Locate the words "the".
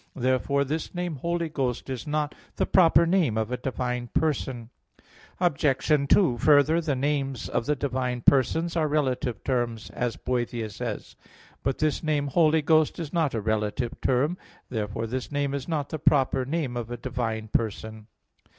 2.55-2.65, 6.81-6.95, 7.67-7.75, 15.89-15.99